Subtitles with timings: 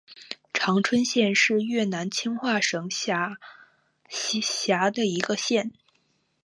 [0.51, 3.37] 常春县是越南清化省下
[4.09, 5.71] 辖的一个县。